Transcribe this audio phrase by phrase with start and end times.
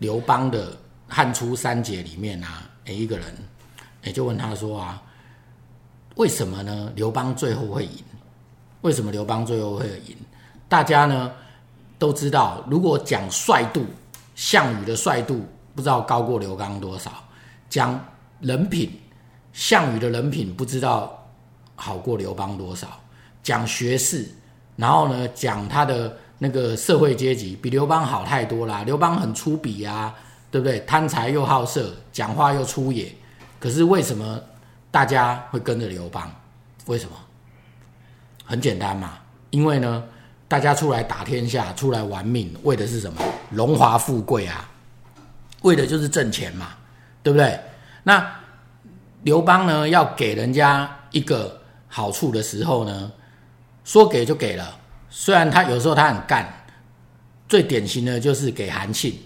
[0.00, 0.76] 刘邦的
[1.06, 3.26] 汉初三杰里面啊，诶，一个人，
[4.02, 5.00] 诶，就问他说啊，
[6.16, 6.90] 为什么呢？
[6.96, 8.02] 刘邦最后会赢？
[8.80, 10.16] 为什么刘邦最后会赢？
[10.70, 11.30] 大家呢
[11.98, 13.84] 都知道，如果讲帅度，
[14.34, 15.44] 项羽的帅度
[15.74, 17.10] 不知道高过刘邦多少；
[17.68, 18.02] 讲
[18.40, 18.98] 人品，
[19.52, 21.30] 项羽的人品不知道
[21.76, 22.88] 好过刘邦多少；
[23.42, 24.26] 讲学识，
[24.76, 26.16] 然后呢讲他的。
[26.42, 28.82] 那个社会阶级比刘邦好太多啦！
[28.86, 30.14] 刘邦很粗鄙啊，
[30.50, 30.80] 对不对？
[30.80, 33.14] 贪财又好色，讲话又粗野。
[33.58, 34.40] 可是为什么
[34.90, 36.34] 大家会跟着刘邦？
[36.86, 37.12] 为什么？
[38.42, 39.18] 很简单嘛，
[39.50, 40.02] 因为呢，
[40.48, 43.22] 大家出来打天下，出来玩命，为的是什么？
[43.50, 44.66] 荣华富贵啊，
[45.60, 46.68] 为的就是挣钱嘛，
[47.22, 47.60] 对不对？
[48.02, 48.26] 那
[49.24, 53.12] 刘邦呢，要给人家一个好处的时候呢，
[53.84, 54.78] 说给就给了。
[55.10, 56.46] 虽然他有时候他很干，
[57.48, 59.18] 最典型的就是给韩信。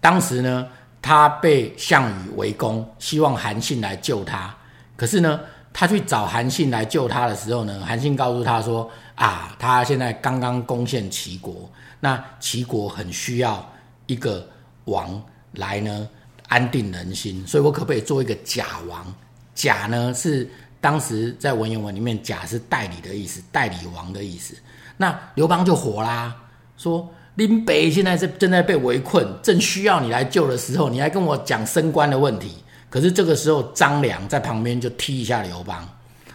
[0.00, 0.66] 当时呢，
[1.00, 4.54] 他被项羽围攻，希望韩信来救他。
[4.96, 5.40] 可是呢，
[5.72, 11.70] 他去找韩信来救他的时候呢，韩信告诉他说：“啊，他现在刚刚攻陷齐国，
[12.00, 13.64] 那齐国很需要
[14.06, 14.46] 一个
[14.86, 16.08] 王来呢
[16.48, 19.14] 安定人心，所以我可不可以做一个假王？
[19.54, 24.54] 假呢是当时在文言文里面，假是代理的意思，代理王的意思。”
[24.96, 26.34] 那刘邦就火啦，
[26.76, 32.56] 说林北现在是正在被围困，正需要你来救的时候，你还跟我讲升官的问题。
[32.90, 35.88] 可是这个时候，张良在旁边就踢一下刘邦，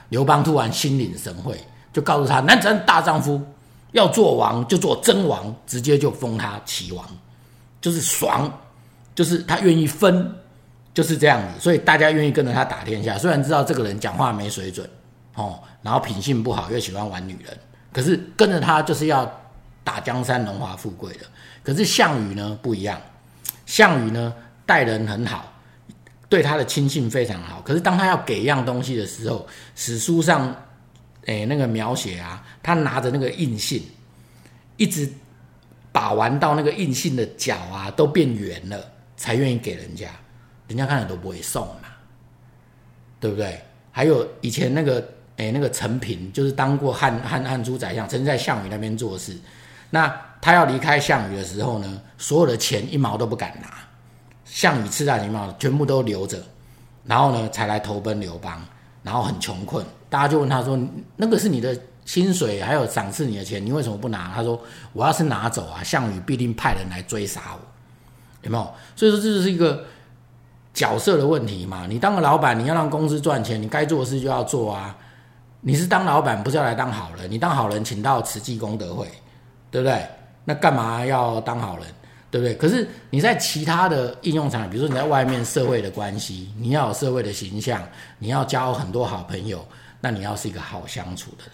[0.10, 1.60] 刘邦突然心领神会，
[1.92, 3.42] 就告诉他：男子大丈夫
[3.92, 7.06] 要做王就做真王，直接就封他齐王，
[7.82, 8.52] 就是爽，
[9.14, 10.34] 就是他愿意分，
[10.96, 11.60] 就是这样子。
[11.60, 14.90] 所以大家愿意跟着他打天下，虽然知道这个人讲话没水准，
[15.36, 17.56] 哦，然后品性不好，又喜欢玩女人。
[17.94, 19.32] 可是跟着他就是要
[19.84, 21.26] 打江山、荣华富贵的。
[21.64, 23.00] 可是项羽呢不一样，
[23.66, 24.34] 项羽呢
[24.66, 25.54] 待人很好，
[26.28, 27.62] 对他的亲信非常好。
[27.62, 30.56] 可是当他要给一样东西的时候，史书上
[31.26, 33.84] 诶那个描写啊，他拿着那个印信，
[34.78, 35.10] 一直
[35.92, 38.80] 把玩到那个印信的角啊都变圆了，
[39.18, 40.10] 才愿意给人家。
[40.68, 41.90] 人家看了都不会送嘛，
[43.20, 43.62] 对不对？
[43.92, 45.04] 还有以前那个。
[45.38, 49.36] 哎，那个陈平就是当过汉汉汉初宰相，曾经在项羽那边做事。
[49.90, 50.08] 那
[50.40, 53.68] 他要离开项羽的时候呢，所有的钱一毛都不敢拿，
[54.46, 56.42] 项羽赐他一毛，全部都留着，
[57.04, 58.66] 然后呢才来投奔刘邦，
[59.04, 59.86] 然后很穷困。
[60.10, 60.80] 大家就问他说
[61.18, 64.58] ：“那个是你的薪水，还有赏赐你的钱，你为什么不拿？”他说
[64.94, 67.60] ：“我要是拿走啊，项羽必定派人来追杀我，
[68.44, 68.64] 有没有？”
[68.96, 69.84] 所以说这就是一个
[70.76, 71.88] 角色的问题嘛。
[71.90, 74.96] 你当个老板，你要让公司赚钱，你该做的事就要做啊。
[75.62, 77.32] 你是当老板，不是要来当好人。
[77.32, 79.08] 你当好人，请到慈济功德会，
[79.72, 80.06] 对不对？
[80.44, 81.88] 那干嘛要当好人，
[82.30, 82.54] 对不对？
[82.54, 87.82] 可是你在其他的应用场，比如说你在外面社会的关系，你要有社会的形象，
[88.20, 89.66] 你要交很多好朋友，
[90.00, 91.54] 那你要是一个好相处的人。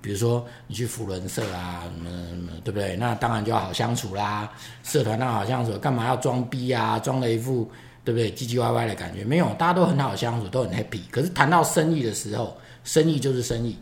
[0.00, 2.96] 比如说你去扶轮社啊，什么什么，对不对？
[2.96, 4.48] 那当然就要好相处啦。
[4.84, 7.00] 社团那好相处，干嘛要装逼啊？
[7.00, 7.68] 装了一副
[8.04, 9.24] 对不对唧唧歪歪的感觉？
[9.24, 11.00] 没有，大家都很好相处，都很 happy。
[11.10, 13.78] 可是谈到生意的时候，生意就是生意。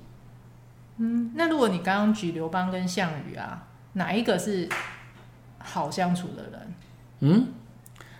[0.96, 4.68] 嗯，那如果你刚刚举刘邦跟项羽啊，哪一个是
[5.58, 6.74] 好相处的人？
[7.20, 7.46] 嗯，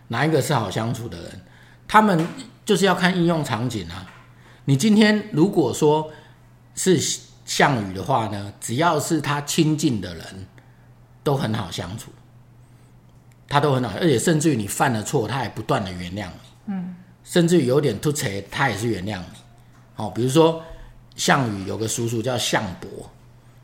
[0.08, 1.40] 哪一个是好相处的人？
[1.88, 2.26] 他们
[2.64, 4.06] 就是要看应用场景啊。
[4.64, 6.10] 你今天如果说
[6.74, 7.00] 是
[7.44, 10.46] 项羽的话呢，只要是他亲近的人，
[11.24, 12.12] 都很好相处，
[13.48, 16.48] 他都很好，而且甚至于你犯了错，他也不断的原谅你。
[16.66, 16.94] 嗯，
[17.24, 19.38] 甚至于有点突邪，他也是原谅你。
[19.96, 20.62] 哦，比如说
[21.16, 23.10] 项羽有个叔叔叫项伯，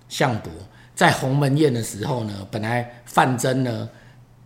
[0.08, 0.50] 项伯
[0.94, 3.88] 在鸿门宴的时候呢，本来范增呢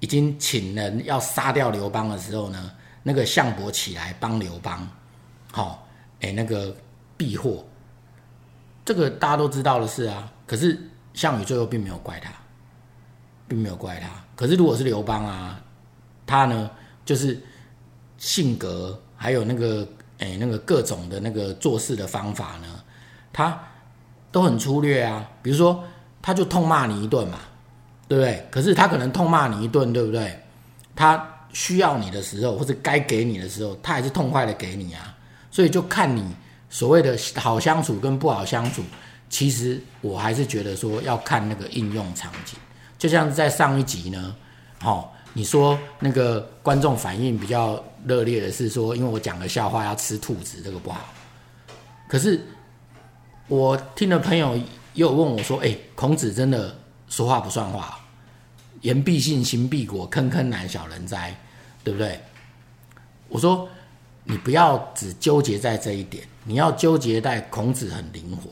[0.00, 2.72] 已经请人要杀掉刘邦的时候呢，
[3.02, 4.86] 那个项伯起来帮刘邦，
[5.52, 5.78] 好、哦，
[6.20, 6.76] 哎，那个
[7.16, 7.64] 避祸，
[8.84, 10.30] 这个大家都知道的事啊。
[10.46, 10.78] 可是
[11.14, 12.30] 项羽最后并没有怪他，
[13.46, 14.08] 并没有怪他。
[14.38, 15.60] 可是如果是刘邦啊，
[16.24, 16.70] 他呢
[17.04, 17.42] 就是
[18.16, 19.86] 性格还有那个。
[20.20, 22.66] 哎，那个各种的那个做事的方法呢，
[23.32, 23.56] 他
[24.32, 25.24] 都很粗略啊。
[25.40, 25.84] 比如说，
[26.20, 27.38] 他就痛骂你一顿嘛，
[28.08, 28.44] 对不对？
[28.50, 30.36] 可是他可能痛骂你一顿，对不对？
[30.96, 35.16] 他需要你的时候，或者该给你的时候，他还是痛快的给你啊。
[35.52, 36.34] 所以就看你
[36.68, 38.82] 所谓的好相处跟不好相处，
[39.30, 42.58] 其实我还是觉得说要看那个应用场景。
[42.98, 44.36] 就像在上一集呢，
[44.82, 45.08] 哦。
[45.34, 51.00] 你说那个观众反应比较热烈的是说，因为我讲个笑话要吃兔子，这个不好。
[52.08, 52.44] 可是
[53.46, 54.58] 我听的朋友
[54.94, 56.74] 又问我说：“哎，孔子真的
[57.08, 58.00] 说话不算话？
[58.80, 61.38] 言必信，行必果，坑坑难，小人哉，
[61.84, 62.18] 对不对？
[63.28, 63.68] 我说
[64.24, 68.50] 你不要只纠结在这一点，你要纠结在孔子很灵活。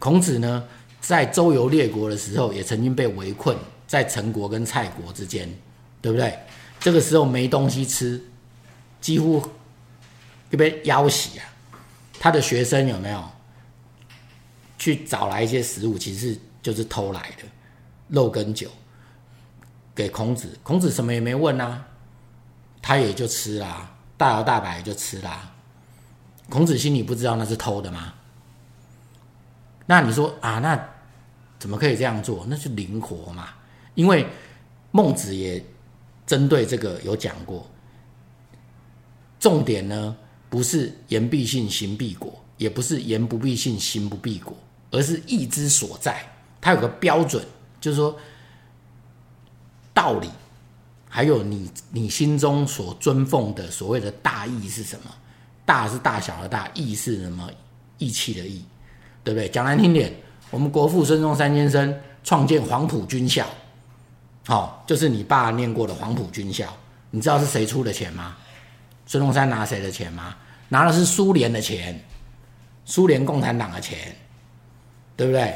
[0.00, 0.64] 孔子呢，
[1.00, 3.56] 在周游列国的时候，也曾经被围困
[3.86, 5.48] 在陈国跟蔡国之间，
[6.02, 6.38] 对不对？
[6.80, 8.22] 这个时候没东西吃，
[9.00, 9.42] 几乎
[10.50, 11.44] 就被要挟啊。
[12.20, 13.24] 他的学生有没有
[14.78, 15.96] 去找来一些食物？
[15.96, 17.44] 其实就是偷来的
[18.08, 18.68] 肉跟酒
[19.94, 20.58] 给孔子。
[20.62, 21.86] 孔子什么也没问啊，
[22.82, 25.52] 他也就吃啦，大摇大摆就吃啦。
[26.48, 28.14] 孔子心里不知道那是偷的吗？
[29.88, 30.78] 那你说啊，那
[31.58, 32.44] 怎么可以这样做？
[32.46, 33.48] 那是灵活嘛。
[33.94, 34.26] 因为
[34.90, 35.64] 孟子也
[36.26, 37.66] 针对这个有讲过，
[39.40, 40.14] 重点呢。
[40.50, 44.56] 不是言必信，行必果，也不是言不必信，行不必果，
[44.90, 46.26] 而是义之所在。
[46.58, 47.44] 它有个标准，
[47.82, 48.18] 就是说
[49.92, 50.30] 道理，
[51.06, 55.14] 还有你你心中所尊奉的所谓的大义是什么？
[55.66, 57.50] 大是大小的大，义是什么？
[57.98, 58.64] 义气的义，
[59.28, 59.46] 对不对？
[59.50, 60.10] 讲难听点，
[60.50, 61.94] 我们国父孙中山先生
[62.24, 63.44] 创建黄埔军校，
[64.46, 66.64] 好、哦，就是你爸念过的黄埔军校，
[67.10, 68.34] 你知道是谁出的钱吗？
[69.04, 70.34] 孙中山拿谁的钱吗？
[70.70, 72.02] 拿的是苏联的钱，
[72.86, 73.98] 苏联共产党的钱，
[75.14, 75.54] 对不对？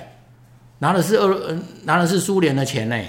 [0.78, 3.02] 拿的是俄，拿的是苏联的钱呢，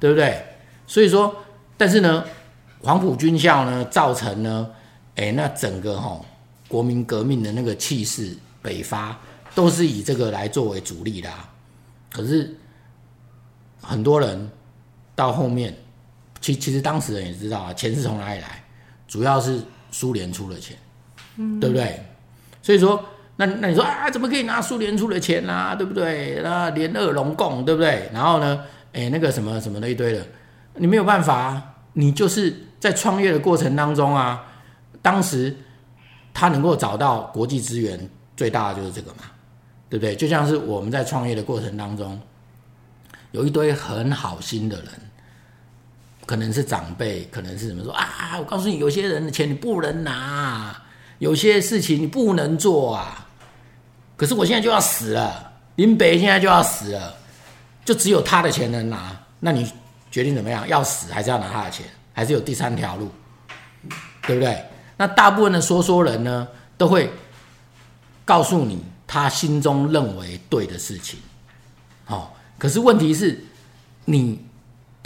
[0.00, 0.44] 对不对？
[0.88, 1.32] 所以说，
[1.76, 2.24] 但是呢，
[2.82, 4.68] 黄埔军校呢，造成呢，
[5.14, 6.24] 哎，那整个哈、哦、
[6.66, 9.16] 国民革命的那个气势北伐，
[9.56, 11.48] 都是以这个来作为主力的、啊。
[12.12, 12.54] 可是
[13.80, 14.50] 很多人
[15.14, 15.74] 到后面，
[16.42, 18.62] 其其实当事人也知道啊，钱是从哪里来？
[19.08, 20.76] 主要是苏联出的钱，
[21.36, 22.04] 嗯，对不对？
[22.60, 23.02] 所以说，
[23.36, 25.74] 那那你说啊，怎么可以拿苏联出的钱啊？
[25.74, 26.40] 对不对？
[26.42, 28.10] 那联俄龙共，对不对？
[28.12, 28.62] 然后呢，
[28.92, 30.26] 哎，那个什么什么的一堆的，
[30.74, 31.72] 你没有办法啊。
[31.94, 34.44] 你就是在创业的过程当中啊，
[35.00, 35.56] 当时
[36.34, 37.98] 他能够找到国际资源
[38.36, 39.22] 最大的就是这个嘛，
[39.88, 40.14] 对不对？
[40.16, 42.20] 就像是我们在创业的过程当中，
[43.32, 44.86] 有一堆很好心的人。
[46.24, 48.36] 可能是长辈，可能是什么说啊？
[48.36, 50.76] 我告诉你，有些人的钱你不能拿，
[51.20, 53.28] 有些事情你不能做啊。
[54.16, 57.14] 可是我现在就要死了，林北现在就要死了，
[57.84, 59.16] 就只有他的钱能拿。
[59.38, 59.70] 那你
[60.10, 60.66] 决定怎么样？
[60.66, 61.86] 要死还是要拿他的钱？
[62.12, 63.08] 还是有第三条路？
[64.26, 64.64] 对不对？
[64.96, 67.08] 那大部分的说说人呢，都会
[68.24, 71.18] 告诉你他心中认为对的事情。
[72.04, 73.38] 好、哦，可是问题是，
[74.04, 74.40] 你。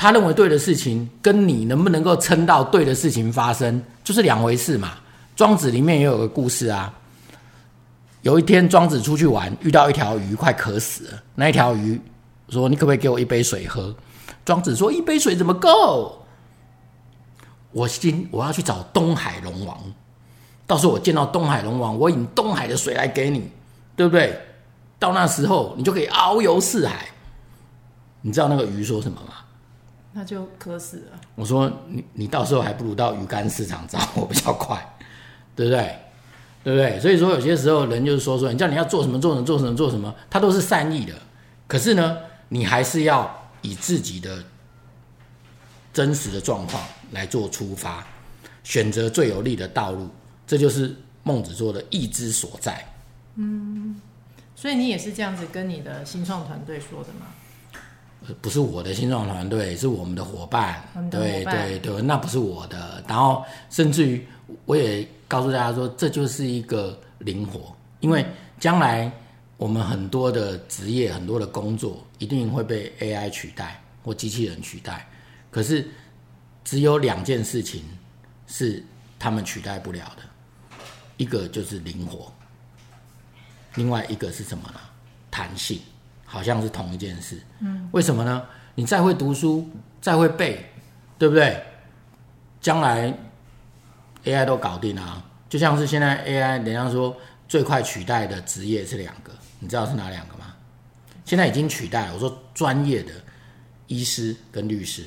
[0.03, 4.95] 他认为对的事情，跟你能不能够撑到对的事情发生，就是两回事嘛。
[5.37, 6.91] 庄子里面也有个故事啊。
[8.23, 11.23] 有一天，庄子出去玩，遇到一条鱼，快渴死了。
[11.35, 12.01] 那一条鱼
[12.49, 13.95] 说：“你可不可以给我一杯水喝？”
[14.43, 16.25] 庄子说：“一杯水怎么够？
[17.71, 19.79] 我今我要去找东海龙王，
[20.67, 23.51] 到时候我见到东海龙王，我引东海的水来给你，
[24.01, 24.35] 对不对？
[24.99, 27.07] 到那时候，你就可以遨游四海。
[28.23, 29.35] 你知道那个鱼说什么吗？”
[30.15, 31.21] 那就渴死了。
[31.35, 34.83] 我说你，你到时候还不如到鱼干市场找我 比较快，
[35.55, 35.99] 对不对？
[36.65, 36.99] 对不对？
[36.99, 41.13] 所以说有些时候人就是说说，你叫你要做什么做什么做什么做什么，他都是善意的。
[41.67, 42.17] 可是呢，
[42.49, 43.31] 你还是要
[43.61, 44.43] 以自己的
[45.93, 48.03] 真实的状况来做出发，
[48.65, 50.09] 选择最有利的道路。
[50.47, 52.83] 这就是孟子说的义之所在。
[53.37, 54.01] 嗯，
[54.55, 57.27] 所以你也是这样子跟你的新创团队说的吗？
[58.43, 60.83] 不是我的新创团队，是我们的伙伴。
[60.95, 63.03] 伴对对对，那不是我的。
[63.09, 64.27] 然后甚至于，
[64.67, 68.25] 我也告诉大家说，这就是一个灵活，因为
[68.59, 69.11] 将来
[69.57, 75.09] 我们很多的职业、很多的工作一定会被 AI 取代或机器人取代。
[75.51, 75.89] 可是
[76.63, 77.83] 只有两件事情
[78.47, 78.85] 是
[79.19, 80.23] 他们取代不了的，
[81.17, 82.31] 一个就是灵活，
[83.75, 84.81] 另外一个是什么呢？
[85.31, 85.81] 弹性。
[86.33, 88.47] 好像是同一件事，嗯，为什么呢？
[88.77, 89.69] 你再会读书，
[90.01, 90.65] 再会背，
[91.19, 91.61] 对不对？
[92.61, 93.13] 将来
[94.25, 95.25] AI 都搞定啊！
[95.49, 97.17] 就像是现在 AI，人家说
[97.49, 100.55] 最快取代的职业是两个，你知道是哪两个吗？
[101.25, 102.15] 现在已经取代了。
[102.15, 103.13] 我说专业的
[103.89, 105.03] 医师跟律师，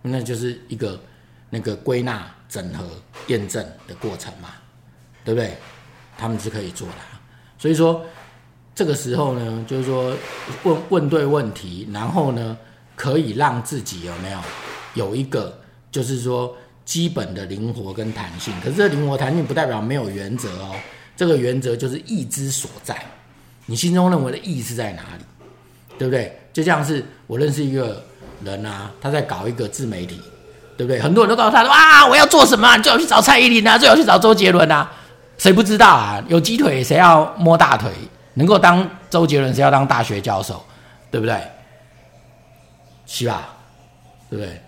[0.00, 1.02] 那就是一个
[1.48, 2.88] 那个归纳、整合、
[3.26, 4.50] 验证的过程嘛，
[5.24, 5.56] 对不对？
[6.16, 6.94] 他们是可以做的，
[7.60, 8.04] 所以说。
[8.72, 10.14] 这个时候呢，就是说
[10.62, 12.56] 问问对问题，然后呢，
[12.96, 14.38] 可以让自己有没有
[14.94, 15.58] 有一个，
[15.90, 18.54] 就是说基本的灵活跟弹性。
[18.64, 20.70] 可是这灵活弹性不代表没有原则哦，
[21.14, 22.96] 这个原则就是义之所在。
[23.66, 25.24] 你心中认为的义是在哪里？
[25.98, 26.40] 对不对？
[26.54, 28.02] 就像是我认识一个
[28.42, 30.18] 人啊，他在搞一个自媒体，
[30.78, 30.98] 对不对？
[31.02, 32.76] 很多人都告诉他说啊，我要做什么？
[32.78, 34.90] 你最好去找蔡依林啊，最好去找周杰伦啊。
[35.40, 36.22] 谁不知道啊？
[36.28, 37.90] 有鸡腿谁要摸大腿？
[38.34, 40.62] 能够当周杰伦谁要当大学教授？
[41.10, 41.42] 对不对？
[43.06, 43.48] 是吧？
[44.28, 44.62] 对不对？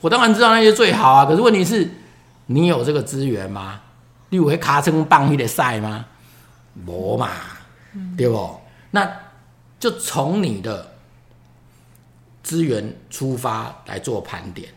[0.00, 1.90] 我当然知道那些最好啊，可是问题是，
[2.46, 3.80] 你有这个资源吗？
[4.28, 6.06] 你有会卡成棒一的赛吗？
[6.74, 7.30] 没嘛，
[8.16, 8.60] 对不？
[8.92, 9.10] 那
[9.80, 10.92] 就从你的
[12.44, 14.68] 资源出发来做盘点，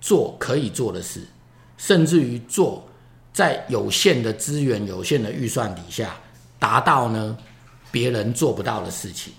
[0.00, 1.28] 做可以做的事，
[1.76, 2.82] 甚至于做
[3.32, 6.14] 在有限的资源、有限的预算底下，
[6.58, 7.36] 达到呢
[7.90, 9.32] 别人做不到的事情。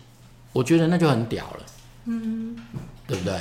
[0.51, 1.65] 我觉得那就很屌了，
[2.05, 2.55] 嗯，
[3.07, 3.39] 对不对？